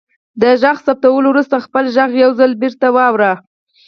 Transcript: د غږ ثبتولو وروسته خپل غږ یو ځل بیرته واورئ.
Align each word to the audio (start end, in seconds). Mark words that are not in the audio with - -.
د 0.41 0.43
غږ 0.61 0.77
ثبتولو 0.85 1.27
وروسته 1.31 1.55
خپل 1.65 1.85
غږ 1.95 2.11
یو 2.23 2.31
ځل 2.39 2.51
بیرته 2.61 2.87
واورئ. 2.95 3.33